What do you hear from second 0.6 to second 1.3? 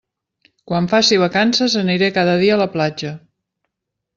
Quan faci